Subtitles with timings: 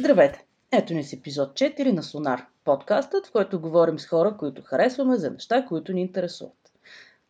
[0.00, 0.44] Здравейте!
[0.72, 5.16] Ето ни с епизод 4 на Сонар, подкастът, в който говорим с хора, които харесваме
[5.16, 6.72] за неща, които ни интересуват.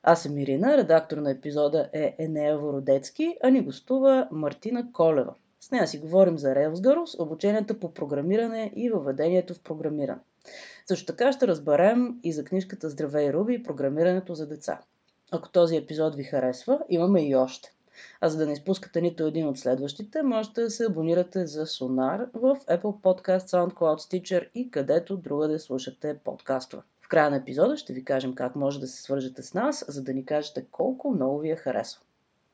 [0.03, 5.34] Аз съм Ирина, редактор на епизода е Енея Вородецки, а ни гостува Мартина Колева.
[5.61, 10.21] С нея си говорим за Rails обученията по програмиране и въведението в програмиране.
[10.87, 14.80] Също така ще разберем и за книжката Здравей Руби и програмирането за деца.
[15.30, 17.73] Ако този епизод ви харесва, имаме и още.
[18.21, 22.29] А за да не изпускате нито един от следващите, можете да се абонирате за Sonar
[22.34, 26.83] в Apple Podcast, SoundCloud, Stitcher и където друга да слушате подкастове.
[27.01, 30.02] В края на епизода ще ви кажем как може да се свържете с нас, за
[30.02, 32.02] да ни кажете колко много ви е харесва.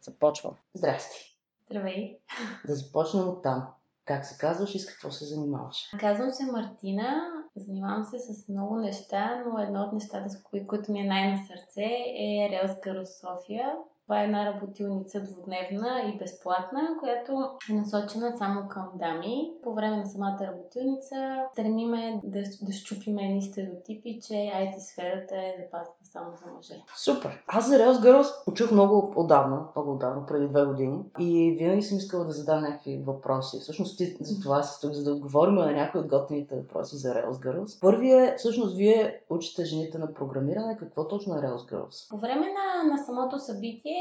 [0.01, 0.55] Започвам.
[0.75, 1.37] Здрасти!
[1.70, 2.19] Здравей!
[2.67, 3.69] Да започнем от там.
[4.05, 5.91] Как се казваш и с какво се занимаваш?
[6.01, 10.92] Казвам се Мартина, занимавам се с много неща, но едно от нещата, с кои, които
[10.92, 11.84] ми е най-на сърце
[12.19, 13.73] е Rails Girls София.
[14.06, 19.52] Това е една работилница двудневна и безплатна, която е насочена само към дами.
[19.62, 25.55] По време на самата работилница стремиме да, да щупиме едни стереотипи, че IT сферата е
[25.62, 26.83] запазена само за мъже.
[26.97, 27.44] Супер!
[27.47, 30.98] Аз за Rails Girls учух много отдавна, много отдавна, преди две години.
[31.19, 33.59] И винаги съм искала да задам някакви въпроси.
[33.61, 37.14] Всъщност ти за това си тук, за да отговорим на някои от готините въпроси за
[37.14, 37.81] Rails Girls.
[37.81, 40.77] Първият е, всъщност, вие учите жените на програмиране.
[40.77, 42.11] Какво точно е Rails Girls?
[42.11, 43.95] По време на, на самото събитие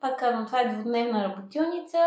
[0.00, 1.98] пак казвам, това е двудневна работилница.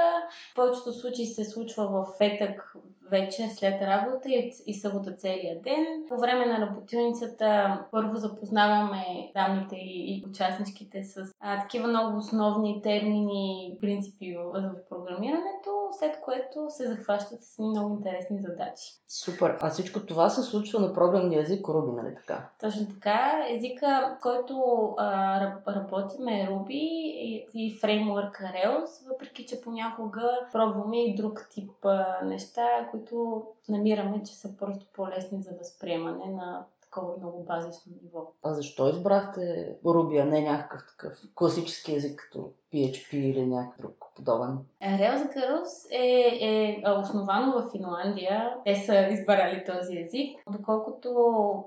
[0.51, 2.75] В повечето случаи се случва в петък
[3.11, 4.29] вече след работа
[4.65, 5.85] и, събота целия ден.
[6.09, 12.81] По време на работилницата първо запознаваме дамите и, и участничките с а, такива много основни
[12.81, 18.93] термини и принципи в, в програмирането, след което се захващат с много интересни задачи.
[19.07, 19.57] Супер!
[19.61, 22.49] А всичко това се случва на програмния език Ruby, нали така?
[22.59, 23.45] Точно така.
[23.49, 24.55] Езика, който
[24.97, 31.71] а, работиме е Ruby и, и фреймворк Rails, въпреки че понякога пробваме и друг тип
[31.85, 38.31] а, неща, които намираме, че са просто по-лесни за възприемане на такова много базисно ниво.
[38.43, 44.09] А защо избрахте Ruby, а не някакъв такъв класически език като PHP или някакъв друг
[44.15, 44.57] подобен?
[44.83, 48.53] Rails Girls е, е основано в Финландия.
[48.65, 50.39] Те са избрали този език.
[50.51, 51.09] Доколкото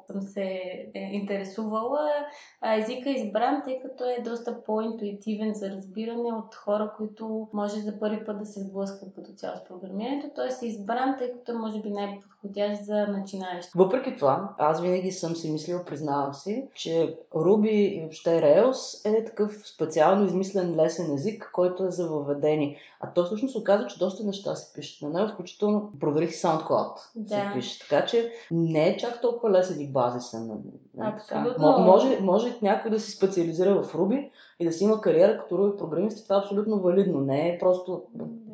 [0.06, 0.44] съм се
[0.94, 2.10] е, интересувала,
[2.78, 7.98] езика е избран, тъй като е доста по-интуитивен за разбиране от хора, които може за
[7.98, 10.30] първи път да се сблъскат като цяло с програмирането.
[10.34, 13.72] Той е избран, тъй като е може би най-подходящ за начинаещи.
[13.74, 19.24] Въпреки това, аз винаги съм си мислил, признавам си, че Ruby и въобще Rails е
[19.24, 22.76] такъв специално измислен лесен език, който е за въведени.
[23.00, 26.94] А то всъщност оказа, че доста неща се пишат на него, включително проверих SoundCloud.
[27.16, 27.34] Да.
[27.34, 27.88] Се пише.
[27.88, 30.46] Така че не е чак толкова лесен и базисен.
[30.46, 31.78] Нали, Абсолютно.
[31.78, 35.76] Може, може някой да се специализира в Ruby и да си има кариера като Ruby
[35.76, 36.24] програмист.
[36.24, 37.20] Това е абсолютно валидно.
[37.20, 38.02] Не е просто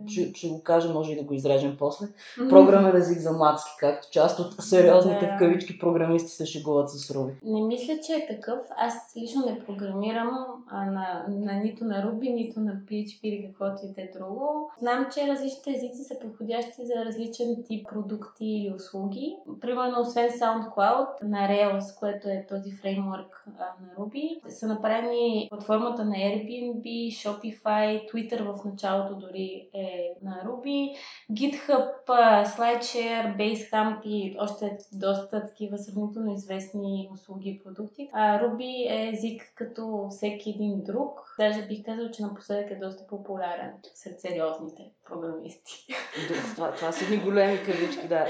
[0.09, 2.07] ще, ще го кажа, може и да го изрежем после.
[2.49, 5.33] Програмен език за мацки, както част от сериозните да.
[5.33, 7.33] в кавички програмисти се шегуват с Руби.
[7.45, 8.59] Не мисля, че е такъв.
[8.77, 13.87] Аз лично не програмирам а, на, на, нито на Ruby, нито на PHP или каквото
[13.87, 14.71] и да е друго.
[14.79, 19.37] Знам, че различните езици са подходящи за различен тип продукти или услуги.
[19.61, 26.05] Примерно, освен SoundCloud, на Rails, което е този фреймворк а, на Ruby, са направени платформата
[26.05, 30.97] на Airbnb, Shopify, Twitter в началото дори е на Ruby.
[31.33, 31.89] GitHub,
[32.57, 38.11] SlideShare, Basecamp и още доста такива сравнително известни услуги и продукти.
[38.13, 41.35] А Ruby е език като всеки един друг.
[41.39, 45.87] Даже бих казал, че напоследък е доста популярен сред сериозните програмисти.
[46.55, 48.27] Това, това са ни големи кавички, да.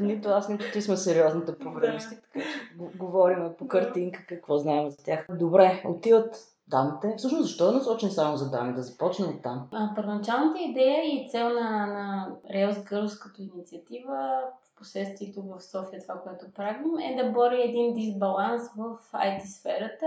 [0.00, 4.96] Нито аз, нито ти сме сериозните програмисти, така че говорим по картинка какво знаем за
[4.96, 5.26] тях.
[5.30, 6.36] Добре, отиват
[6.70, 7.14] дамите.
[7.16, 8.74] Всъщност, защо е насочен само за дами?
[8.74, 9.68] Да започнем от там.
[9.96, 16.14] Първоначалната идея и цел на, на Rails Girls като инициатива в последствието в София това,
[16.22, 20.06] което правим, е да бори един дисбаланс в IT сферата,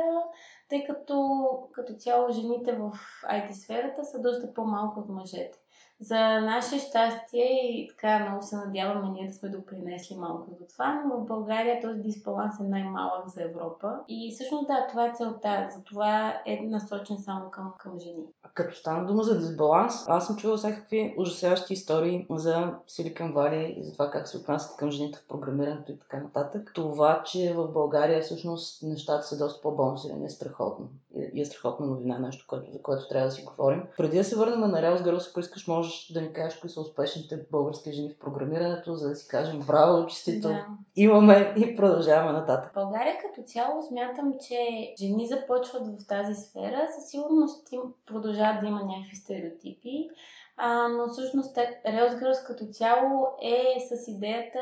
[0.69, 1.40] тъй като
[1.72, 2.91] като цяло жените в
[3.31, 5.62] IT сферата са доста по-малко от мъжете.
[6.00, 11.04] За наше щастие и така много се надяваме ние да сме допринесли малко до това,
[11.06, 14.00] но в България този дисбаланс е най-малък за Европа.
[14.07, 15.69] И всъщност да, това е целта.
[15.75, 18.24] За това е насочен само към, към жени.
[18.54, 23.84] Като стана дума за дисбаланс, аз съм чувала всякакви ужасяващи истории за Silicon Valley и
[23.84, 26.72] за това как се отнасят към жените в програмирането и така нататък.
[26.75, 30.90] Това, че в България всъщност нещата са доста по-балансирани е страхотно.
[31.34, 33.84] И е страхотна новина, нещо, което, за което трябва да си говорим.
[33.98, 36.81] Преди да се върнем на Rails Girls, ако искаш, можеш да ни кажеш кои са
[36.81, 40.47] успешните български жени в програмирането, за да си кажем браво, честито.
[40.47, 40.65] Да.
[40.95, 42.71] Имаме и продължаваме нататък.
[42.74, 44.57] България като цяло смятам, че
[45.00, 46.88] жени започват в тази сфера.
[46.95, 50.09] Със сигурност им продължават да има някакви стереотипи.
[50.57, 54.59] а, но всъщност Rails като цяло е с идеята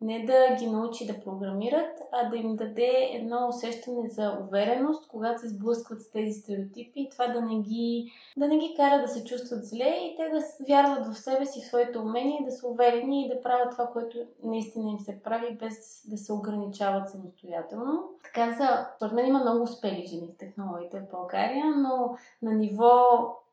[0.00, 5.40] не да ги научи да програмират, а да им даде едно усещане за увереност, когато
[5.40, 9.08] се сблъскват с тези стереотипи и това да не ги, да не ги кара да
[9.08, 12.68] се чувстват зле и те да вярват в себе си, в своите умения, да са
[12.68, 18.10] уверени и да правят това, което наистина им се прави, без да се ограничават самостоятелно.
[18.24, 22.90] Така за, според мен има много успели жени в технологиите в България, но на ниво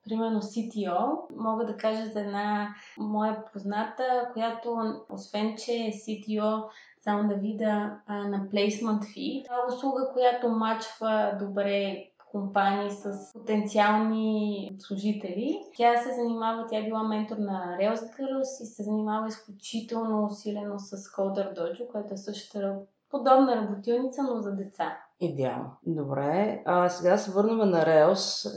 [0.09, 6.63] примерно CTO, мога да кажа за една моя позната, която освен, че е CTO,
[7.01, 13.33] само да вида а, на Placement Fee, това е услуга, която мачва добре компании с
[13.33, 15.61] потенциални служители.
[15.77, 20.79] Тя се занимава, тя е била ментор на Rails Girls и се занимава изключително усилено
[20.79, 22.75] с Coder Dojo, което е същата
[23.09, 24.97] подобна работилница, но за деца.
[25.19, 25.71] Идеално.
[25.85, 26.63] Добре.
[26.65, 28.49] А сега се върнем на Rails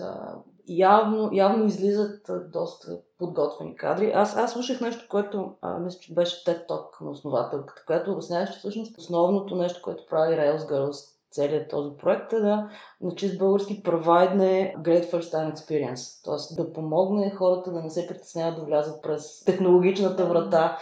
[0.68, 4.12] явно, явно излизат доста подготвени кадри.
[4.14, 8.52] Аз, аз слушах нещо, което а, мисля, че беше TED Talk на основателката, която обясняваше,
[8.52, 12.70] че всъщност основното нещо, което прави Rails Girls целият този проект е да
[13.00, 16.24] на чист български провайдне Great First Time Experience.
[16.24, 20.78] Тоест да помогне хората да не се притесняват да влязат през технологичната врата,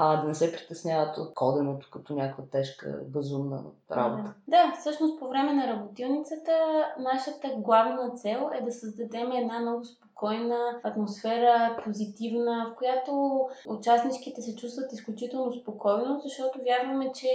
[0.00, 4.34] а, да не се притесняват от коденото като някаква тежка, безумна работа.
[4.48, 4.72] Да.
[4.80, 6.52] всъщност по време на работилницата
[6.98, 14.56] нашата главна цел е да създадем една много спокойна атмосфера, позитивна, в която участничките се
[14.56, 17.28] чувстват изключително спокойно, защото вярваме, че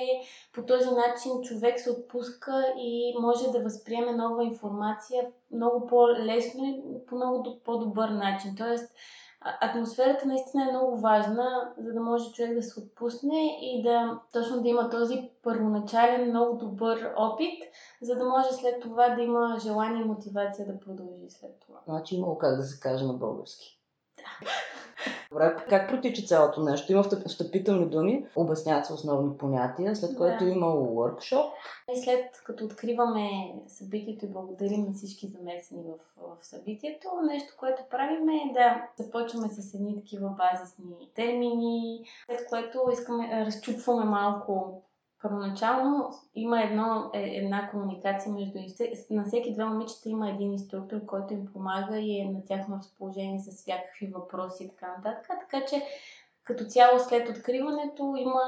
[0.54, 6.82] по този начин човек се отпуска и може да възприеме нова информация много по-лесно и
[7.08, 8.56] по много по-добър начин.
[8.58, 8.94] Тоест,
[9.44, 14.62] атмосферата наистина е много важна, за да може човек да се отпусне и да точно
[14.62, 17.64] да има този първоначален много добър опит,
[18.02, 21.80] за да може след това да има желание и мотивация да продължи след това.
[21.88, 23.80] Значи има как да се каже на български.
[24.18, 24.48] Да.
[25.34, 26.92] Добре, как протича цялото нещо?
[26.92, 30.52] Има встъпителни думи, обясняват се основни понятия, след което да.
[30.52, 31.52] има workshop.
[31.94, 33.30] И след като откриваме
[33.68, 39.50] събитието и благодарим на всички замесени в, в събитието, нещо, което правим е да започваме
[39.50, 44.82] с едни такива базисни термини, след което искаме, разчупваме малко
[45.24, 48.60] Първоначално има едно, е, една комуникация между...
[49.10, 53.40] На всеки две момичета има един инструктор, който им помага и е на тяхно разположение
[53.40, 55.26] с всякакви въпроси и така нататък.
[55.40, 55.82] Така че
[56.44, 58.42] като цяло след откриването има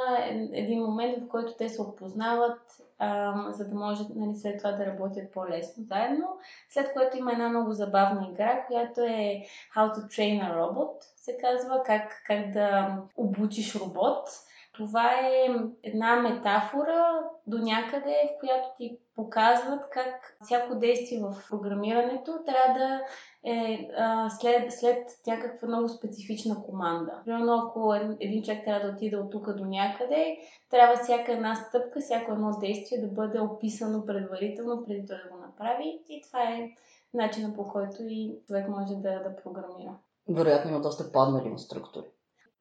[0.53, 2.61] един момент, в който те се опознават,
[2.99, 6.27] а, за да може нали, след това да работят по-лесно заедно.
[6.69, 9.45] След което има една много забавна игра, която е
[9.75, 14.29] How to Train a Robot, се казва, как, как да обучиш робот
[14.77, 15.47] това е
[15.83, 23.01] една метафора до някъде, в която ти показват как всяко действие в програмирането трябва да
[23.43, 27.21] е а, след, след някаква много специфична команда.
[27.25, 30.37] Примерно, ако един човек трябва да отиде от тук до някъде,
[30.69, 35.41] трябва всяка една стъпка, всяко едно действие да бъде описано предварително, преди той да го
[35.41, 35.99] направи.
[36.09, 36.69] И това е
[37.13, 39.95] начинът по който и човек може да, да програмира.
[40.29, 42.05] Вероятно има доста паднали инструктори.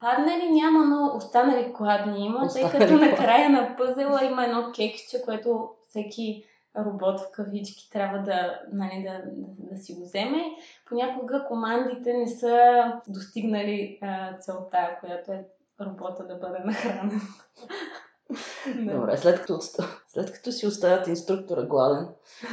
[0.05, 4.73] Паднали няма, но останали кладни има, останали тъй като на края на пъзела има едно
[4.73, 6.45] кексче, което всеки
[6.79, 10.43] робот в кавички трябва да, нали, да, да, да си го вземе.
[10.87, 15.45] Понякога командите не са достигнали а, целта, която е
[15.81, 17.21] робота да бъде нахранен.
[18.77, 19.59] Добре, след като,
[20.15, 22.09] след като си оставят инструктора гладен,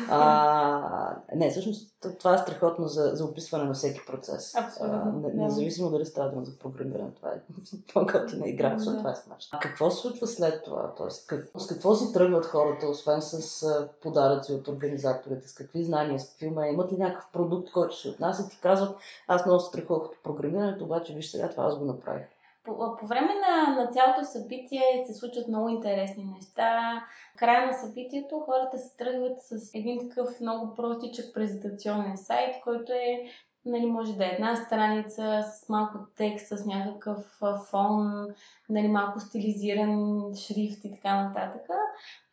[0.09, 4.55] а, не, всъщност това е страхотно за, за описване на всеки процес.
[4.55, 5.31] Абсолютно.
[5.33, 7.41] А, независимо дали става дума за програмиране, това е
[7.93, 9.59] по-готина игра, защото това е смешно.
[9.61, 10.93] Какво се случва след това?
[10.97, 13.65] Тоест, как, с какво си тръгват хората, освен с
[14.01, 16.73] подаръци от организаторите, с какви знания, с какви умения?
[16.73, 18.95] Имат ли някакъв продукт, който се отнасят и казват,
[19.27, 22.25] аз много страхувах от програмирането, обаче виж сега това аз го направих
[22.63, 27.03] по, по време на, на цялото събитие се случват много интересни неща.
[27.37, 33.23] Края на събитието хората се тръгват с един такъв много простичък презентационен сайт, който е
[33.65, 38.27] нали, може да е една страница с малко текст, с някакъв фон,
[38.69, 41.69] нали, малко стилизиран шрифт и така нататък.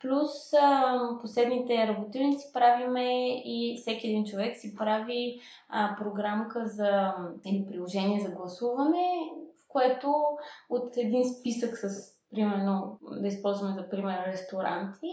[0.00, 0.30] Плюс
[1.20, 8.30] последните работилници правиме и всеки един човек си прави а, програмка за, или приложение за
[8.30, 9.30] гласуване,
[9.78, 15.12] което от един списък с, примерно, да използваме за пример ресторанти,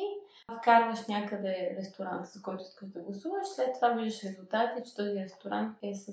[0.60, 5.78] вкарваш някъде ресторант, с който искаш да гласуваш, след това виждаш резултати, че този ресторант
[5.82, 6.10] е с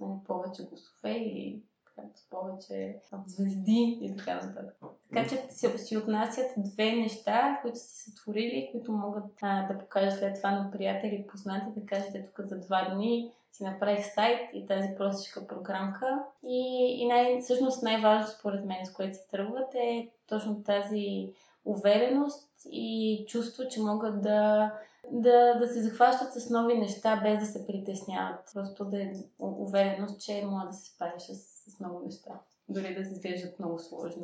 [0.00, 1.62] нали, повече гласове или
[2.14, 4.76] с повече звезди и така нататък.
[5.08, 9.78] Така че си, си отнасят две неща, които са се сътворили, които могат а, да
[9.78, 14.14] покажат след това на приятели и познати, да кажете тук за два дни си направих
[14.14, 16.24] сайт и тази простичка програмка.
[16.46, 21.32] И, и най- всъщност най-важното според мен, с което се тръгват е точно тази
[21.64, 24.72] увереност и чувство, че могат да,
[25.10, 28.50] да, да се захващат с нови неща, без да се притесняват.
[28.54, 31.34] Просто да е увереност, че могат да се справиш с,
[31.70, 32.30] с много неща.
[32.68, 34.22] Дори да се изглеждат много сложни.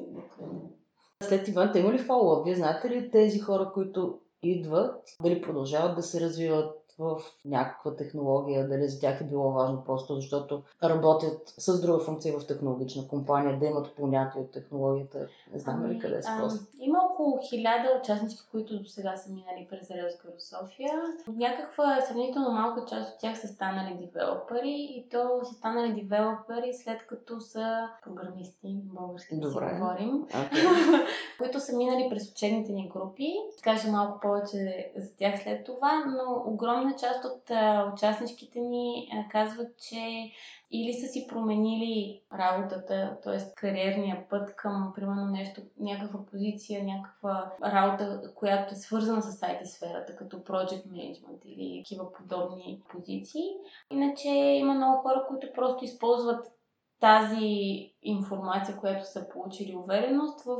[1.22, 2.44] След ивента има ли фоллоуап?
[2.44, 8.68] Вие знаете ли тези хора, които идват, дали продължават да се развиват, в някаква технология,
[8.68, 13.58] дали за тях е било важно просто защото работят с друга функция в технологична компания,
[13.58, 15.28] да имат понятие от технологията.
[15.52, 16.64] Не знам ами, ли къде е просто.
[16.80, 20.92] Има около хиляда участнички, които до сега са минали през Rails София.
[21.28, 27.06] Някаква сравнително малка част от тях са станали девелопери и то са станали девелопери след
[27.06, 31.06] като са програмисти, български да си говорим, okay.
[31.38, 33.32] които са минали през учебните ни групи.
[33.62, 39.08] Кажа малко повече за тях след това, но огромна огромна част от а, участничките ни
[39.12, 40.30] а, казват, че
[40.70, 43.54] или са си променили работата, т.е.
[43.54, 50.16] кариерния път към, примерно, нещо, някаква позиция, някаква работа, която е свързана с IT сферата,
[50.16, 53.42] като Project Management или такива подобни позиции.
[53.90, 56.46] Иначе има много хора, които просто използват
[57.02, 60.58] тази информация, която са получили увереност в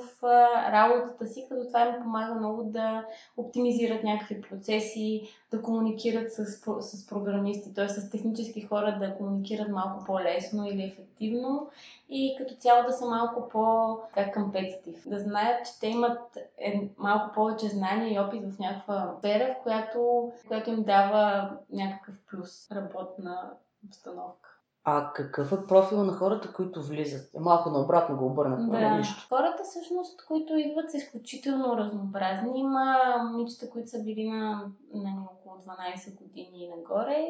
[0.72, 3.04] работата си, като това им помага много да
[3.36, 6.44] оптимизират някакви процеси, да комуникират с,
[6.80, 7.88] с програмисти, т.е.
[7.88, 11.70] с технически хора да комуникират малко по-лесно или ефективно
[12.08, 15.02] и като цяло да са малко по-компетитив.
[15.06, 19.62] Да знаят, че те имат е, малко повече знания и опит в някаква сфера, в
[19.62, 23.50] която, която им дава някакъв плюс работна
[23.88, 24.51] обстановка.
[24.84, 27.34] А какъв е профил на хората, които влизат?
[27.34, 28.96] Е, малко наобратно го обърнах, да.
[28.96, 29.26] нищо.
[29.28, 32.60] Хората всъщност, които идват са изключително разнообразни.
[32.60, 32.96] Има
[33.30, 37.26] момичета, които са били на, на около 12 години и нагоре,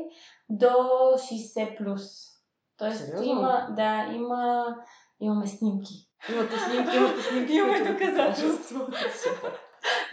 [0.49, 2.03] до 60 плюс.
[2.77, 3.31] Тоест Сериозно?
[3.31, 4.67] има, да, има,
[5.21, 6.09] имаме снимки.
[6.35, 7.53] Имате снимки, имате снимки.
[7.53, 8.81] Имаме доказателство.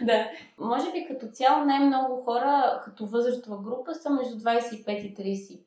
[0.00, 0.26] да.
[0.58, 5.14] Може би като цяло най-много хора като възрастова група са между 25 и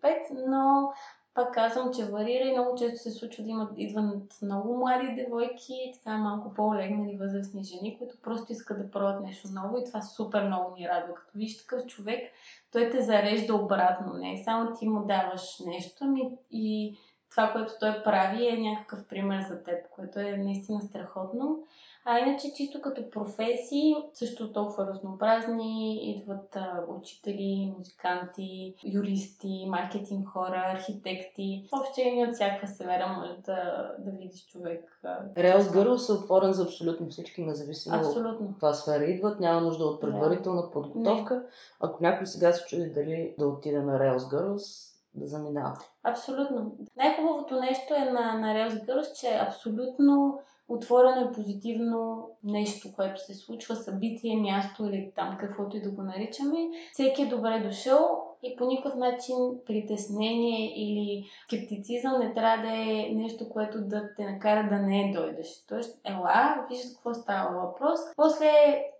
[0.02, 0.92] 35, но
[1.34, 5.92] пак казвам, че варира и много често се случва да имат, идват много млади девойки,
[5.94, 10.44] така малко по-олегнали възрастни жени, които просто искат да пробват нещо ново и това супер
[10.44, 11.14] много ни радва.
[11.14, 12.32] Като виж такъв човек,
[12.72, 14.14] той те зарежда обратно.
[14.14, 16.98] Не само ти му даваш нещо, ами и
[17.32, 21.64] това, което той прави е някакъв пример за теб, което е наистина страхотно.
[22.06, 30.64] А иначе, чисто като професии, също толкова разнообразни, идват а, учители, музиканти, юристи, маркетинг хора,
[30.76, 31.68] архитекти.
[31.72, 35.00] Въобще ни от всяка сфера може да, да видиш човек.
[35.36, 38.48] Rails Girls е отворен за абсолютно всички, независимо абсолютно.
[38.48, 39.40] от това сфера идват.
[39.40, 41.36] Няма нужда от предварителна подготовка.
[41.36, 41.44] Не.
[41.80, 45.78] Ако някой сега се чуди дали да отиде на Rails Girls, да заминава.
[46.04, 46.76] Абсолютно.
[46.98, 53.34] Най-хубавото нещо е на, на Rails Girls, че абсолютно отворено и позитивно нещо, което се
[53.34, 56.58] случва, събитие, място или там каквото и да го наричаме.
[56.94, 59.36] Всеки е добре дошъл и по никакъв начин
[59.66, 65.64] притеснение или скептицизъм не трябва да е нещо, което да те накара да не дойдеш.
[65.68, 68.00] Тоест, ела, виж какво става въпрос.
[68.16, 68.52] После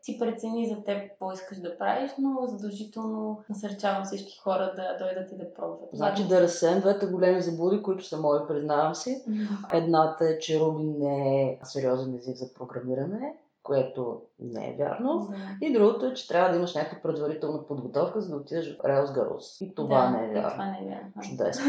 [0.02, 5.32] си прецени за теб какво искаш да правиш, но задължително насърчавам всички хора да дойдат
[5.32, 5.90] и да пробват.
[5.94, 9.24] Значи да разсеем двете големи заблуди, които са мои, признавам си.
[9.74, 15.28] Едната е, че Руби не е сериозен език за програмиране което не е вярно.
[15.30, 15.66] Да.
[15.68, 19.06] И другото е, че трябва да имаш някаква предварителна подготовка, за да отидеш в Rails
[19.06, 19.66] Girls.
[19.66, 20.50] И това да, не е вярно.
[20.52, 21.12] това не е вярно.
[21.30, 21.66] Чудесно.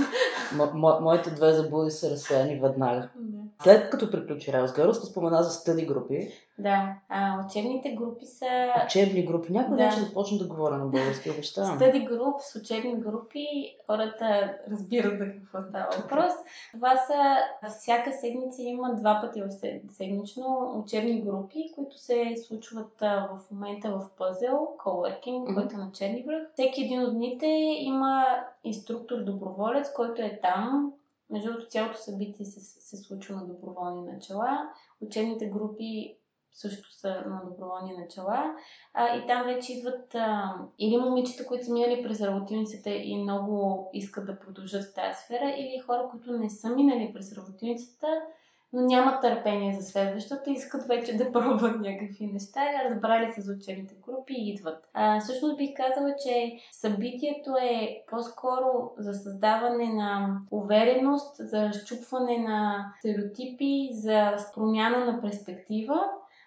[0.56, 3.08] Мо, мо, моите две заблуди са разсеяни веднага.
[3.16, 3.38] Да.
[3.62, 6.28] След като приключи Rails Girls, спомена за стъди групи.
[6.58, 8.72] Да, а, учебните групи са...
[8.86, 9.52] Учебни групи.
[9.52, 9.90] Някой да.
[9.90, 11.76] ще започна да говоря на български, обещавам.
[11.76, 13.46] Стъди груп с учебни групи,
[13.86, 16.32] хората разбират за какво става въпрос.
[16.72, 17.36] Това са,
[17.68, 19.48] всяка седмица има два пъти в
[19.90, 25.54] седмично учебни групи, които се случват в момента в Пъзел, Coworking, mm-hmm.
[25.54, 26.42] който е на Черни връх.
[26.52, 27.46] Всеки един от дните
[27.80, 28.26] има
[28.64, 30.92] инструктор-доброволец, който е там,
[31.30, 34.70] между другото, цялото събитие се, се случва на доброволни начала.
[35.00, 36.16] Учебните групи
[36.54, 38.54] също са на доброволни начала.
[38.94, 43.88] А, и там вече идват а, или момичета, които са минали през работилницата и много
[43.92, 48.06] искат да продължат в тази сфера, или хора, които не са минали през работилницата,
[48.74, 53.94] но нямат търпение за следващата, искат вече да пробват някакви неща, разбрали се за учебните
[54.02, 54.88] групи и идват.
[54.92, 62.92] А, всъщност бих казала, че събитието е по-скоро за създаване на увереност, за разчупване на
[62.98, 66.04] стереотипи, за промяна на перспектива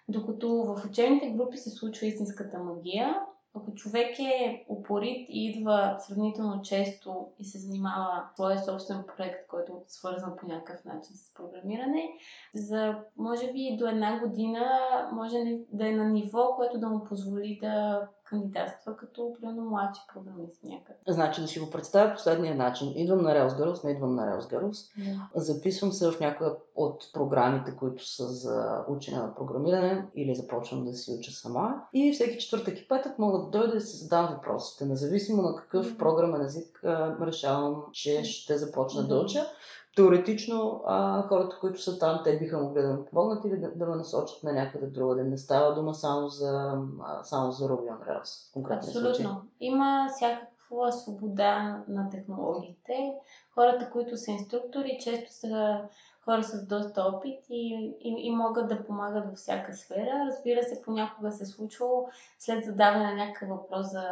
[0.08, 3.20] Докато в учебните групи се случва истинската магия,
[3.54, 9.72] ако човек е упорит и идва сравнително често и се занимава своя собствен проект, който
[9.72, 12.08] е свързан по някакъв начин с програмиране,
[12.54, 14.68] за може би до една година
[15.12, 15.36] може
[15.72, 20.98] да е на ниво, което да му позволи да кандидатства като примерно младши програмист някъде.
[21.08, 22.92] Значи да си го представя последния начин.
[22.96, 24.72] Идвам на Rails не идвам на Rails.
[24.72, 25.18] Yeah.
[25.34, 30.92] Записвам се в някоя от програмите, които са за учене на програмиране или започвам да
[30.92, 31.82] си уча сама.
[31.92, 34.84] И всеки четвъртък и петък мога да дойда и да си задам въпросите.
[34.84, 35.98] Независимо на какъв yeah.
[35.98, 36.80] програмен език
[37.22, 39.06] решавам, че ще започна yeah.
[39.06, 39.46] да уча
[39.98, 43.86] теоретично а, хората, които са там, те биха могли да ми помогнат или да, да
[43.86, 45.14] ме насочат на някъде друга.
[45.14, 48.76] Да не става дума само за, а, само за Ruby on Rails.
[48.76, 49.14] Абсолютно.
[49.14, 49.26] Случай.
[49.60, 53.12] Има всякаква свобода на технологиите.
[53.54, 55.80] Хората, които са инструктори, често са
[56.28, 60.26] хора с доста опит и, и, и могат да помагат във всяка сфера.
[60.26, 62.08] Разбира се, понякога се е случвало
[62.38, 64.02] след задаване на някакъв въпрос за,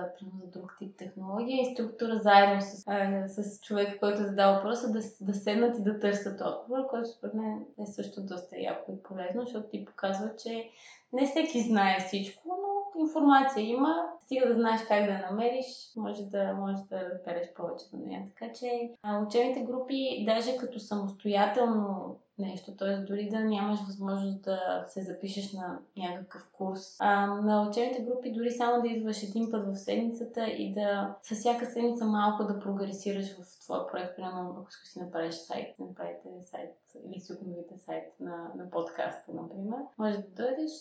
[0.41, 5.35] за друг тип технология, инструктора заедно с, а, с човек, който задал въпроса, да, да
[5.35, 9.69] седнат и да търсят отговор, който според мен е също доста яко и полезно, защото
[9.69, 10.71] ти показва, че
[11.13, 15.67] не всеки знае всичко, но информация има, стига да знаеш как да я намериш,
[15.97, 18.23] може да, може да разбереш повече за нея.
[18.29, 22.97] Така че а, учебните групи, даже като самостоятелно нещо, т.е.
[22.97, 26.97] дори да нямаш възможност да се запишеш на някакъв курс.
[26.99, 31.39] А, на учебните групи дори само да идваш един път в седмицата и да със
[31.39, 36.75] всяка седмица малко да прогресираш в твоя проект, примерно ако си направиш сайт, направите сайт
[37.07, 37.33] или си
[37.77, 40.73] сайт на, на подкаста, например, може да дойдеш,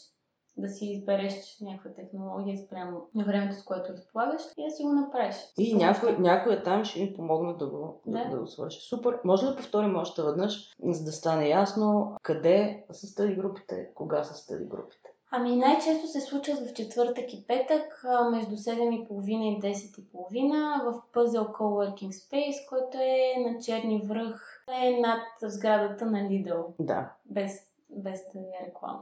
[0.57, 4.93] да си избереш някаква технология спрямо на времето, с което разполагаш и да си го
[4.93, 5.35] направиш.
[5.57, 8.23] И някой, някой е там ще ми помогне да го, да.
[8.23, 8.79] Да, да го свърши.
[8.79, 9.19] Супер.
[9.23, 14.23] Може ли да повторим още веднъж, за да стане ясно къде са стъди групите, кога
[14.23, 15.09] са стъди групите?
[15.31, 22.11] Ами най-често се случва в четвъртък и петък, между 7.30 и 10.30 в Puzzle Coworking
[22.11, 26.63] Space, който е на Черни връх, е над сградата на Lidl.
[26.79, 27.11] Да.
[27.25, 27.64] Без
[27.95, 29.01] без да е реклама.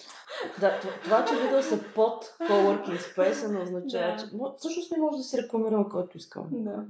[0.60, 4.16] да, това, че видео са под Coworking Space, не означава, да.
[4.18, 4.26] че...
[4.58, 6.48] Всъщност не може да си рекламираме който искам.
[6.52, 6.84] Да.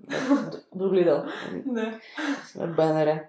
[0.74, 1.24] До Lidl.
[1.66, 2.00] Да.
[2.46, 3.20] Сме БНР.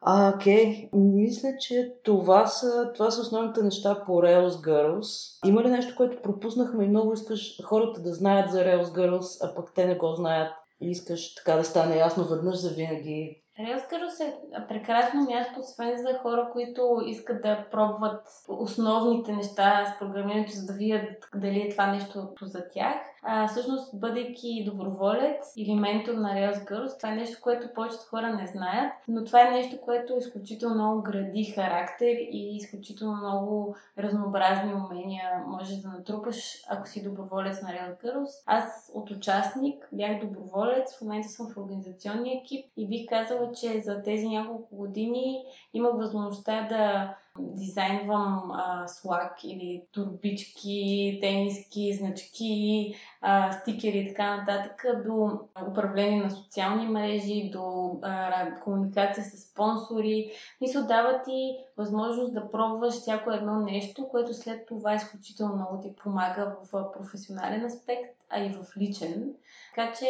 [0.00, 0.88] А, окей.
[0.92, 5.38] Мисля, че това са, това са основните неща по Rails Girls.
[5.48, 9.54] Има ли нещо, което пропуснахме и много искаш хората да знаят за Rails Girls, а
[9.54, 14.20] пък те не го знаят и искаш така да стане ясно веднъж за винаги Rails
[14.20, 20.66] е прекрасно място, освен за хора, които искат да пробват основните неща с програмирането, за
[20.66, 22.96] да видят дали е това нещо за тях.
[23.22, 28.34] А, всъщност, бъдейки доброволец или ментор на Rails Girls, това е нещо, което повечето хора
[28.34, 34.74] не знаят, но това е нещо, което изключително много гради характер и изключително много разнообразни
[34.74, 38.42] умения може да натрупаш, ако си доброволец на Rails Girls.
[38.46, 43.80] Аз от участник бях доброволец, в момента съм в организационния екип и бих казала, че
[43.80, 53.52] за тези няколко години имах възможността да дизайнвам а, слак или турбички, тениски, значки, а,
[53.52, 60.30] стикери и така нататък, до управление на социални мрежи, до а, комуникация с спонсори.
[60.60, 65.94] Мисля, дава ти възможност да пробваш всяко едно нещо, което след това изключително много ти
[65.96, 69.34] помага в професионален аспект, а и в личен.
[69.74, 70.06] Така че,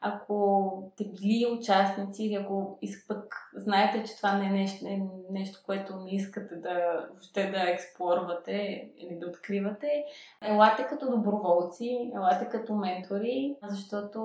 [0.00, 5.00] ако те били участници или ако пък знаете, че това не е нещо, не е
[5.30, 10.04] нещо което не искате да въобще да експлорвате или да откривате,
[10.42, 14.18] елате като доброволци, елате като ментори, защото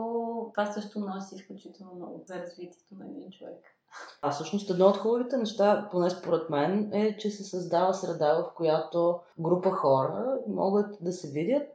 [0.54, 3.74] това също носи изключително много за развитието на един човек.
[4.22, 8.54] А всъщност едно от хубавите неща, поне според мен, е, че се създава среда, в
[8.56, 11.72] която група хора могат да се видят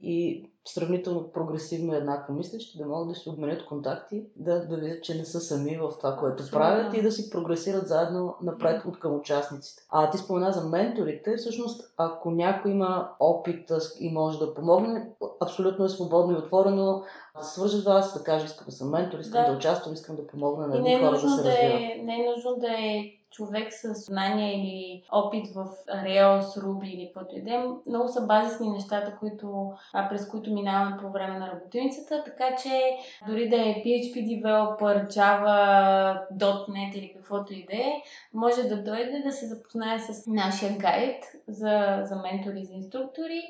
[0.00, 5.14] и сравнително прогресивно еднакво мислещи, да могат да си обменят контакти, да, да видят, че
[5.14, 6.58] не са сами в това, което Абсолютно.
[6.58, 9.82] правят и да си прогресират заедно напред от към участниците.
[9.90, 11.36] А ти спомена за менторите.
[11.36, 17.02] Всъщност, ако някой има опит и може да помогне, абсолютно е свободно и отворено
[17.38, 20.16] да свържа с вас, да каже, искам да съм ментор, искам да, да участвам, искам
[20.16, 23.72] да помогна на едни хора да се да е, Не е нужно да е човек
[23.72, 27.64] с знания или опит в Rails, Ruby или каквото и да е.
[27.86, 32.96] Много са базисни нещата, които, а, през които минаваме по време на работилницата, така че
[33.28, 36.28] дори да е PHP developer, Java,
[36.68, 37.92] .NET или каквото и да е,
[38.34, 43.42] може да дойде да се запознае с нашия гайд за, за ментори, за инструктори,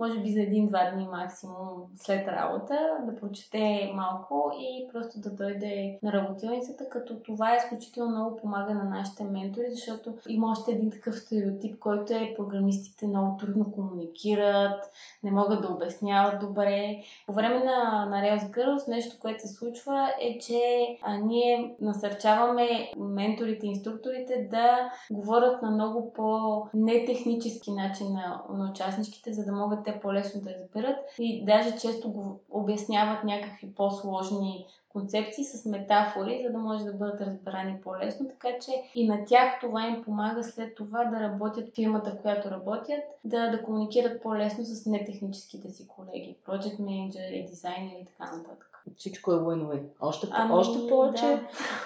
[0.00, 5.98] може би за един-два дни максимум след работа, да прочете малко и просто да дойде
[6.02, 11.18] на работилницата, като това изключително много помага на нашите ментори, защото има още един такъв
[11.18, 14.90] стереотип, който е програмистите много трудно комуникират,
[15.22, 16.96] не могат да обясняват добре.
[17.26, 20.60] По време на, на Rails Girls нещо, което се случва е, че
[21.02, 29.44] а, ние насърчаваме менторите, инструкторите да говорят на много по-нетехнически начин на, на участничките, за
[29.44, 30.96] да могат те по-лесно да разберат.
[31.18, 37.20] И даже често го обясняват някакви по-сложни концепции с метафори, за да може да бъдат
[37.20, 42.10] разбрани по-лесно, така че и на тях това им помага след това да работят фирмата,
[42.10, 48.04] в която работят, да, да комуникират по-лесно с нетехническите си колеги, project manager, дизайнер и
[48.04, 49.82] така нататък всичко е win-win.
[50.00, 51.40] Още, ами, още повече, да.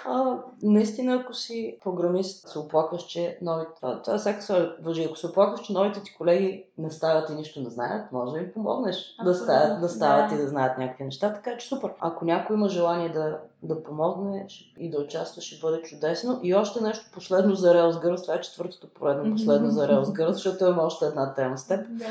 [0.07, 3.70] а, наистина, ако си програмист, се оплакваш, че новите...
[3.76, 5.04] Това, това всяка се въжи.
[5.04, 8.38] Ако се оплакваш, че новите ти колеги не стават и нищо не знаят, може да
[8.38, 10.35] им помогнеш да стават, да стават да.
[10.35, 11.33] и да знаят някакви неща.
[11.33, 11.90] Така че супер.
[12.00, 14.46] Ако някой има желание да, да помогне
[14.78, 16.40] и да участва, ще бъде чудесно.
[16.42, 18.22] И още нещо последно за Rails Girls.
[18.22, 21.80] Това е четвъртото поредно последно за Rails Girls, защото има още една тема с теб.
[21.88, 22.07] Да.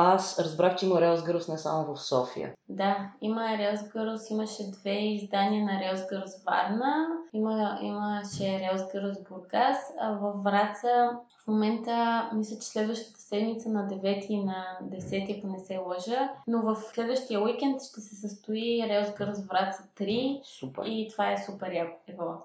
[0.00, 2.54] Аз разбрах, че има Rails Girls не само в София.
[2.68, 9.28] Да, има Rails Girls, имаше две издания на Rails Girls Варна, има, имаше Rails Girls
[9.28, 11.10] Бургас, а във Враца
[11.44, 16.30] в момента, мисля, че следващата седмица на 9 и на 10, ако не се лъжа,
[16.46, 20.82] но в следващия уикенд ще се състои Rails Girls Враца 3 супер.
[20.86, 21.96] и това е супер яко.
[22.08, 22.36] Ева.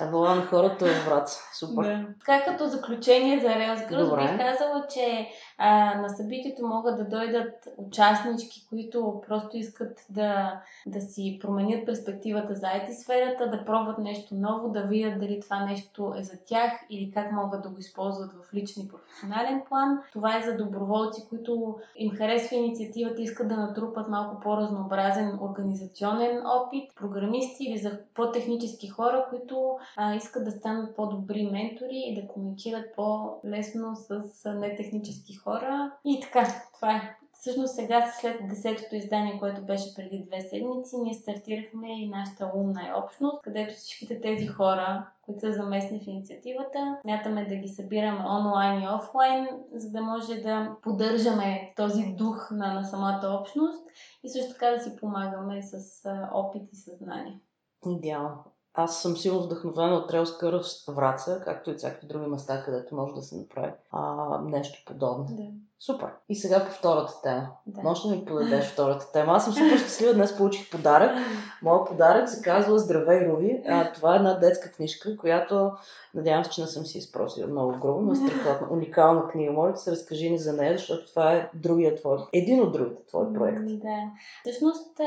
[0.00, 1.40] Ева на хората в Враца.
[1.54, 1.82] Супер.
[1.82, 2.06] Да.
[2.26, 7.68] Така като заключение за Rails Girls бих казала, че а, на събитието могат да дойдат
[7.76, 14.34] участнички, които просто искат да, да си променят перспективата за IT сферата, да пробват нещо
[14.34, 18.32] ново, да видят дали това нещо е за тях или как могат да го използват
[18.32, 19.98] в личен и професионален план.
[20.12, 26.90] Това е за доброволци, които им харесва инициативата, искат да натрупат малко по-разнообразен организационен опит,
[26.96, 32.94] програмисти или за по-технически хора, които а, искат да станат по-добри ментори и да комуникират
[32.96, 34.22] по-лесно с
[34.54, 35.92] нетехнически хора.
[36.04, 37.16] И така, това е.
[37.40, 43.04] Всъщност сега, след десетото издание, което беше преди две седмици, ние стартирахме и нашата умна
[43.04, 48.82] общност, където всичките тези хора, които са заместни в инициативата, мятаме да ги събираме онлайн
[48.82, 53.84] и офлайн, за да може да поддържаме този дух на, на самата общност
[54.24, 57.40] и също така да си помагаме с опит и съзнание.
[57.86, 58.44] Идеално.
[58.74, 63.14] Аз съм силно вдъхновена от Rails Curves Враца, както и всякакви други места, където може
[63.14, 65.26] да се направи а, нещо подобно.
[65.30, 65.69] Да.
[65.80, 66.08] Супер.
[66.28, 67.46] И сега по втората тема.
[67.66, 67.82] Да.
[67.82, 69.32] Може да ми подадеш втората тема.
[69.32, 70.14] Аз съм супер щастлива.
[70.14, 71.10] Днес получих подарък.
[71.62, 73.62] Моят подарък се казва Здравей, Руби.
[73.68, 75.70] А, това е една детска книжка, която
[76.14, 78.66] надявам се, че не съм си изпросила много грубо, но е страхотна.
[78.76, 79.52] Уникална книга.
[79.52, 83.32] Моля се разкажи ни за нея, защото това е другия твой, един от другите твои
[83.34, 83.78] проекти.
[83.78, 84.10] Да.
[84.40, 84.98] Всъщност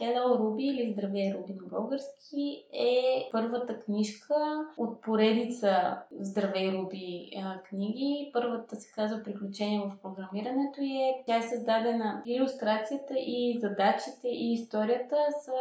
[0.00, 4.34] Hello Ruby или Здравей, Руби на български е първата книжка
[4.76, 7.30] от поредица Здравей, Руби
[7.68, 8.30] книги.
[8.32, 14.52] Първата се казва Приключения в програмирането и е, тя е създадена иллюстрацията и задачите и
[14.52, 15.52] историята са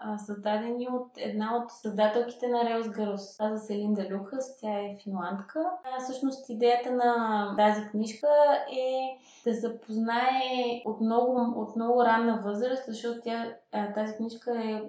[0.00, 3.38] а, създадени от една от създателките на Rails Girls.
[3.38, 5.70] Казва се Линда Люхас, тя е финландка.
[5.84, 8.28] А, всъщност идеята на тази книжка
[8.72, 13.54] е да запознае от много, от много ранна възраст, защото тя,
[13.94, 14.82] тази книжка е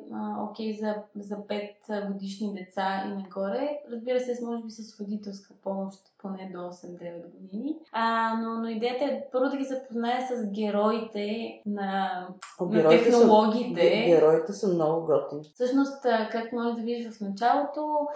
[0.50, 3.80] окей okay за, за 5 годишни деца и нагоре.
[3.92, 7.76] Разбира се, може би с родителска помощ поне до 8-9 години.
[7.92, 12.28] А, но, но идеята е първо да ги запознае с героите на,
[12.60, 13.82] О, на технологиите.
[13.82, 15.44] Са, героите са много готини.
[15.54, 18.08] Всъщност, както може да видиш в началото,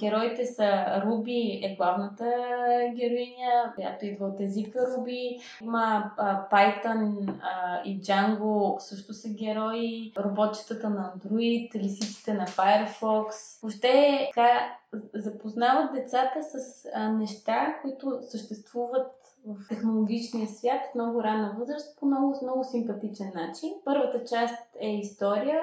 [0.00, 2.24] героите са Руби е главната
[2.96, 5.38] героиня, която идва от езика Руби.
[5.62, 6.10] Има
[6.52, 7.32] Python
[7.84, 10.03] и Django също са герои.
[10.18, 13.62] Роботчетата на Android, лисиците на Firefox.
[13.62, 14.76] Въобще така
[15.14, 19.12] запознават децата с а, неща, които съществуват
[19.46, 23.72] в технологичния свят в много ранна възраст по много, много симпатичен начин.
[23.84, 25.60] Първата част е история,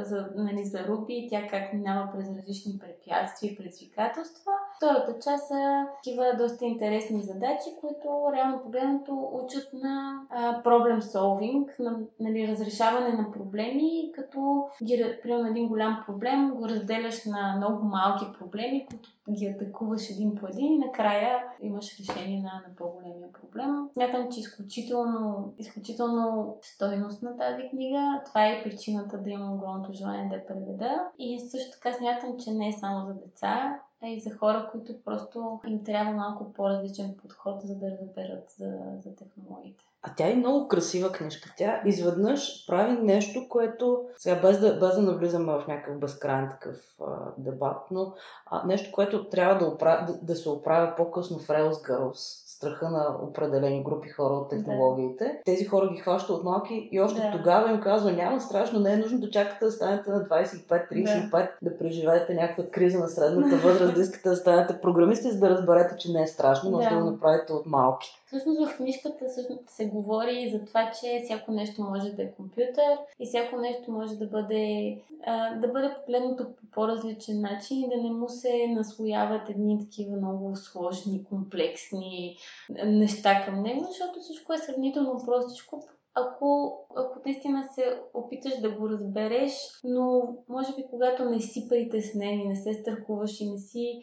[0.00, 4.52] за, нали, за Руби, тя как минава през различни препятствия и предизвикателства.
[4.76, 11.68] Втората част са такива доста интересни задачи, които реално погледнато учат на а, problem solving,
[11.78, 17.84] на нали, разрешаване на проблеми, като ги, примерно един голям проблем го разделяш на много
[17.84, 23.32] малки проблеми, които ги атакуваш един по един и накрая имаш решение на, на по-големия
[23.32, 23.88] проблем.
[23.92, 28.22] Смятам, че изключително, изключително стойност на тази книга.
[28.26, 31.08] Това е причината да имам огромното желание да я преведа.
[31.18, 34.92] И също така смятам, че не е само за деца, а и за хора, които
[35.04, 38.72] просто им трябва малко по-различен подход, за да разберат за,
[39.04, 39.84] за технологиите.
[40.02, 41.54] А тя е много красива книжка.
[41.56, 46.76] Тя изведнъж прави нещо, което, сега без да, без да навлизаме в някакъв безкрайен такъв
[47.00, 48.14] а, дебат, но
[48.46, 52.90] а, нещо, което трябва да, оправя, да, да се оправя по-късно в Rails Girls страха
[52.90, 55.24] на определени групи хора от технологиите.
[55.24, 55.42] Да.
[55.44, 57.32] Тези хора ги хваща от малки и още да.
[57.32, 61.48] тогава им казва, няма страшно, не е нужно да чакате да станете на 25-35, да.
[61.62, 65.96] да преживеете някаква криза на средната възраст, да искате да станете програмисти, за да разберете,
[65.98, 68.23] че не е страшно, може да, да го направите от малки.
[68.34, 69.24] Всъщност в книжката
[69.66, 74.16] се говори за това, че всяко нещо може да е компютър и всяко нещо може
[74.16, 79.50] да бъде, а, да бъде погледнато по по-различен начин и да не му се наслояват
[79.50, 82.36] едни такива много сложни, комплексни
[82.84, 85.82] неща към него, защото всичко е сравнително простичко
[86.14, 89.52] ако, ако наистина се опиташ да го разбереш,
[89.84, 94.02] но може би когато не си притеснен и не се страхуваш и не си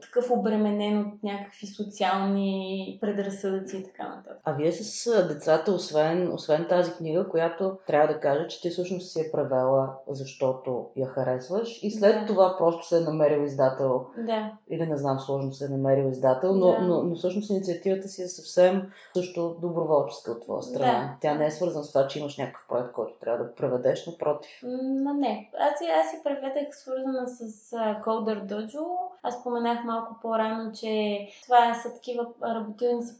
[0.00, 4.40] такъв обременен от някакви социални предразсъдъци и така нататък.
[4.44, 9.12] А вие с децата, освен, освен тази книга, която трябва да кажа, че ти всъщност
[9.12, 12.26] си е превела, защото я харесваш и след да.
[12.26, 14.06] това просто се е намерил издател.
[14.26, 14.52] Да.
[14.70, 16.78] Или не знам, сложно се е намерил издател, но, да.
[16.78, 20.92] но, но всъщност инициативата си е съвсем също доброволческа от твоя страна.
[20.92, 24.06] Да тя не е свързана с това, че имаш някакъв проект, който трябва да преведеш,
[24.06, 24.60] напротив.
[24.62, 25.50] Но не.
[25.58, 28.86] Аз, аз си преведах свързана с uh, Coder Dojo.
[29.22, 33.12] Аз споменах малко по-рано, че това са такива работилници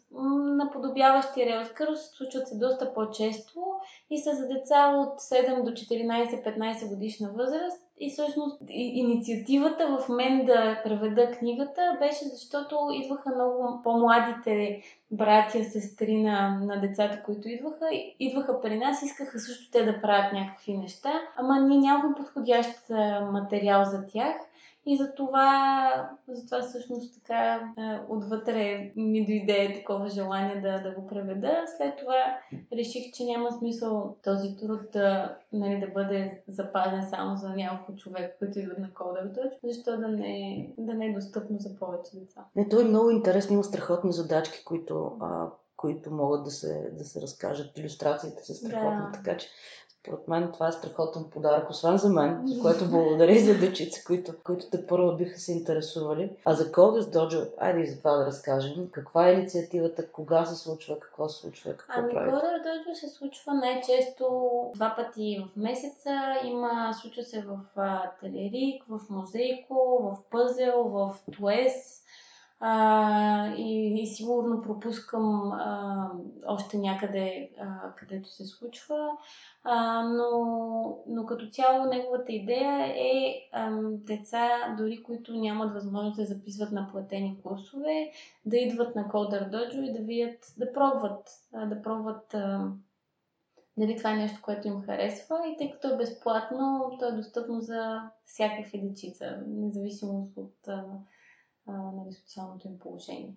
[0.56, 3.60] наподобяващи Rails случват се доста по-често
[4.10, 7.87] и са за деца от 7 до 14-15 годишна възраст.
[8.00, 16.22] И всъщност инициативата в мен да преведа книгата беше защото идваха много по-младите братя, сестри
[16.22, 17.86] на, на децата, които идваха,
[18.20, 22.70] идваха при нас, искаха също те да правят някакви неща, ама ние нямахме подходящ
[23.32, 24.36] материал за тях.
[24.90, 27.72] И за това, за това всъщност така
[28.08, 31.64] отвътре ми дойде такова желание да, да го преведа.
[31.76, 32.38] След това
[32.72, 38.38] реших, че няма смисъл този труд да, нали, да бъде запазен само за няколко човека,
[38.38, 42.44] които идват на Coder защо да не, да не е достъпно за повече деца.
[42.56, 45.46] Не, то е много интересно, има страхотни задачки, които а,
[45.76, 47.78] които могат да се, да се разкажат.
[47.78, 49.12] Иллюстрациите са страхотни, да.
[49.12, 49.48] така че
[50.08, 54.04] според мен това е страхотен подарък, освен за мен, за което благодаря и за дечица,
[54.06, 56.30] които, които те първо биха се интересували.
[56.44, 58.88] А за Coders Dojo, айде и за това да разкажем.
[58.92, 62.36] Каква е инициативата, кога се случва, какво се случва, какво ами, правите?
[62.36, 64.26] Coders Dojo се случва най-често
[64.74, 66.34] два пъти в месеца.
[66.44, 67.58] Има, случва се в
[68.20, 71.97] Телерик, в Музейко, в Пъзел, в Туес
[72.60, 76.10] а, и, и сигурно пропускам а,
[76.46, 79.10] още някъде, а, където се случва.
[79.64, 86.24] А, но, но като цяло неговата идея е а, деца, дори които нямат възможност да
[86.24, 88.10] записват на платени курсове,
[88.46, 92.72] да идват на Coder Dojo и да видят, да пробват, а, да пробват а,
[93.76, 97.60] дали това е нещо, което им харесва и тъй като е безплатно, то е достъпно
[97.60, 100.68] за всякакви дечица, независимо от
[101.68, 103.34] а, нали, социалното им положение.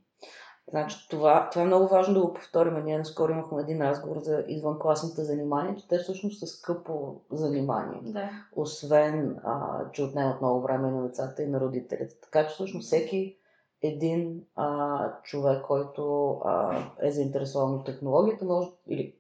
[0.68, 2.86] Значи, това, това е много важно да го повторим.
[2.86, 8.00] Ние наскоро имахме един разговор за извънкласните занимания, че те всъщност са скъпо занимание.
[8.04, 8.30] Да.
[8.56, 12.20] Освен, а, че отнемат много време на децата и на родителите.
[12.22, 13.38] Така че всъщност всеки
[13.82, 19.16] един а, човек, който а, е заинтересован от технологията, може, или,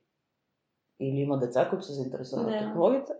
[1.00, 2.58] или има деца, които са заинтересовани да.
[2.58, 3.13] от технологията,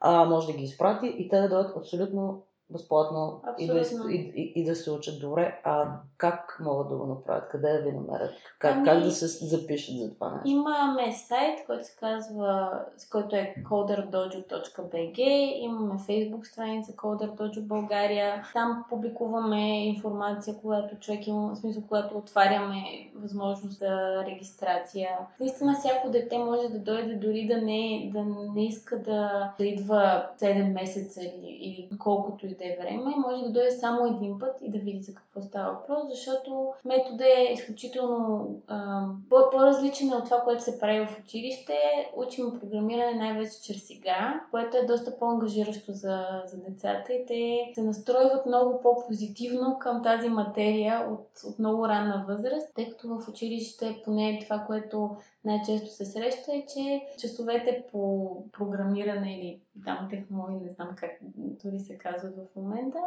[0.00, 4.52] а, може да ги изпрати и те да дадат абсолютно безплатно и да, и, и,
[4.60, 5.60] и да се учат добре.
[5.64, 7.48] А как могат да го направят?
[7.48, 8.32] Къде да ви намерят?
[8.58, 10.48] Как, ами, как да се запишат за това нещо?
[10.48, 15.18] Имаме сайт, който се казва, който е coderdojo.bg.
[15.58, 18.44] Имаме Facebook страница Coder Dojo България.
[18.52, 25.08] Там публикуваме информация, когато човек има, в смисъл, когато отваряме възможност за регистрация.
[25.40, 28.24] Наистина всяко дете може да дойде дори да не, да
[28.54, 33.42] не иска да, да идва 7 месеца или, или колкото и да е време, може
[33.42, 37.52] да дойде само един път и да види за какво става въпрос, защото методът е
[37.52, 41.78] изключително а, по-различен от това, което се прави в училище.
[42.16, 47.82] Учим програмиране най-вече чрез игра, което е доста по-ангажиращо за, за децата и те се
[47.82, 54.02] настройват много по-позитивно към тази материя от, от много ранна възраст, тъй като в училище
[54.04, 60.72] поне това, което най-често се среща е, че часовете по програмиране или там технологии, не
[60.72, 62.98] знам как дори се казват в момента,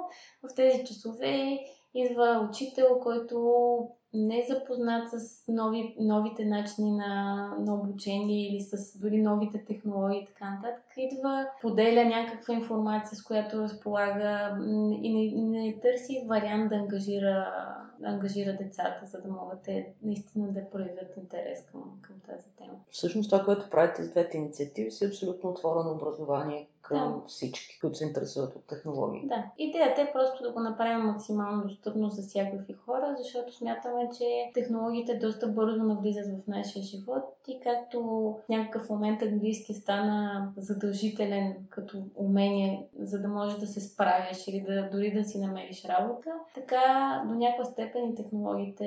[0.44, 1.60] в тези часове
[1.94, 8.98] идва учител, който не е запознат с нови, новите начини на, на обучение или с
[9.00, 14.58] дори новите технологии и така нататък, идва, поделя някаква информация, с която разполага
[15.02, 17.54] и не, не търси вариант да ангажира,
[18.00, 22.74] да ангажира децата, за да могат те наистина да проявят интерес към, към тази тема.
[22.92, 27.28] Всъщност това, което правите с двете инициативи, си абсолютно отворено образование към да.
[27.28, 29.28] всички, които се интересуват от технологии.
[29.28, 29.44] Да.
[29.58, 35.16] Идеята е просто да го направим максимално достъпно за всякакви хора, защото смятаме, че технологиите
[35.16, 38.02] доста бързо навлизат в нашия живот и както
[38.46, 44.62] в някакъв момент английски стана задължителен като умение, за да можеш да се справиш или
[44.62, 48.86] да, дори да си намериш работа, така до някаква степен и технологиите,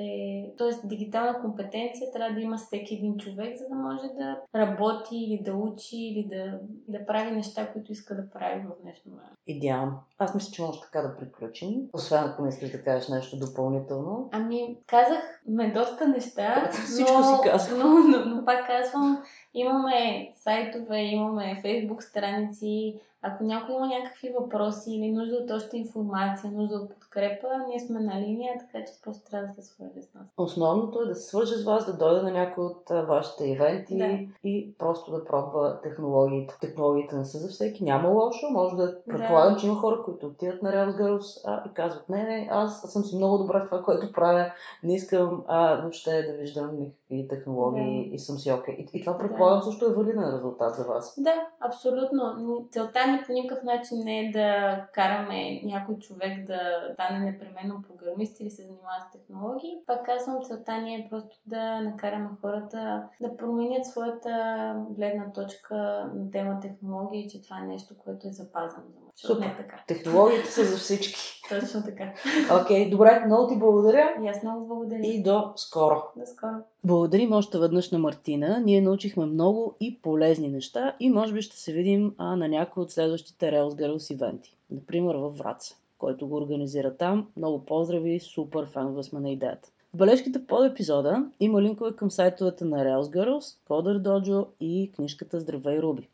[0.57, 0.87] т.е.
[0.87, 5.53] дигитална компетенция трябва да има всеки един човек, за да може да работи или да
[5.53, 9.31] учи или да, да прави неща, които иска да прави в днешно време.
[9.47, 10.03] Идеално.
[10.17, 11.69] Аз мисля, че може така да приключим.
[11.93, 14.29] Освен ако не искаш да кажеш нещо допълнително.
[14.31, 16.69] Ами, казах ме доста неща.
[16.71, 17.79] Всичко но, си казвам.
[17.79, 19.23] Но, но, но пак казвам,
[19.53, 26.51] имаме сайтове, имаме фейсбук страници, ако някой има някакви въпроси или нужда от още информация,
[26.51, 30.13] нужда от подкрепа, ние сме на линия, така че просто трябва да се свържи с
[30.13, 30.27] нас.
[30.37, 34.19] Основното е да се свържи с вас, да дойде на някой от вашите ивенти да.
[34.43, 36.57] и просто да пробва технологиите.
[36.61, 38.45] Технологиите не са за всеки, няма лошо.
[38.51, 39.59] Може да предполагам, да.
[39.59, 43.03] че има хора, които отиват на Rails Girls а, и казват, не, не, аз съм
[43.03, 44.51] си много добра в това, което правя,
[44.83, 48.15] не искам а, въобще да виждам никакви технологии да.
[48.15, 48.75] и съм си окей.
[48.75, 48.91] Okay.
[48.91, 49.65] И, и това предполагам да.
[49.65, 51.15] също е валиден резултат за вас.
[51.17, 52.67] Да, абсолютно.
[52.71, 58.39] Целта ни по никакъв начин не е да караме някой човек да стане непременно програмист
[58.39, 59.77] или се занимава с технологии.
[59.87, 65.75] Пак казвам, целта ни е просто да накараме хората да променят своята гледна точка
[66.15, 68.83] на тема технологии, че това е нещо, което е запазено
[69.15, 69.45] за Супер.
[69.45, 69.83] Не е така.
[69.87, 71.40] Технологиите са за всички.
[71.59, 72.13] Точно така.
[72.61, 74.09] Окей, okay, добре, много ти благодаря.
[74.23, 75.07] И аз много благодаря.
[75.07, 76.03] И до скоро.
[76.17, 76.51] До скоро.
[76.83, 78.61] Благодарим още веднъж на Мартина.
[78.65, 82.83] Ние научихме много и полезни неща и може би ще се видим а, на някои
[82.83, 84.55] от следващите Rails Girls ивенти.
[84.71, 87.27] Например във Враца, който го организира там.
[87.37, 89.69] Много поздрави, супер фенове сме на идеята.
[89.93, 95.39] В бележките под епизода има линкове към сайтовете на Rails Girls, Coder Dojo и книжката
[95.39, 96.07] Здравей Руби.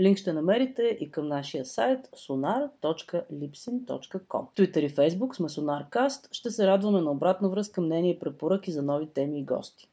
[0.00, 4.46] Линк ще намерите и към нашия сайт sonar.lipsin.com.
[4.56, 6.28] Twitter и Facebook сме SonarCast.
[6.32, 9.88] Ще се радваме на обратна връзка, мнение и препоръки за нови теми и гости.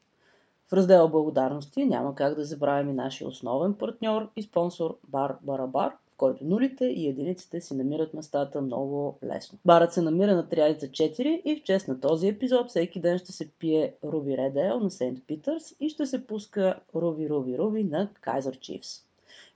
[0.68, 5.90] В раздела Благодарности няма как да забравим и нашия основен партньор и спонсор Бар Барабар,
[5.90, 9.58] в който нулите и единиците си намират местата много лесно.
[9.64, 13.32] Барът се намира на Триадица 4 и в чест на този епизод всеки ден ще
[13.32, 18.08] се пие Руби Ale на Сейнт Питърс и ще се пуска Руби Руби Руби на
[18.22, 19.07] Kaiser Chiefs.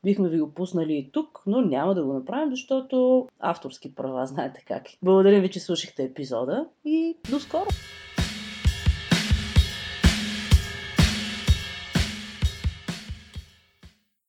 [0.04, 4.64] Бихме ви го пуснали и тук, но няма да го направим, защото авторски права, знаете
[4.68, 4.98] как е.
[5.02, 7.66] Благодаря ви, че слушахте епизода и до скоро!